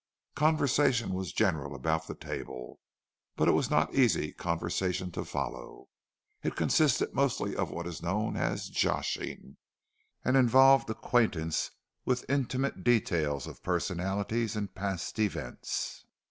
[0.33, 2.79] Conversation was general about the table,
[3.35, 5.89] but it was not easy conversation to follow.
[6.41, 9.57] It consisted mostly of what is known as "joshing,"
[10.25, 11.69] and involved acquaintance
[12.03, 16.03] with intimate details of personalities and past events.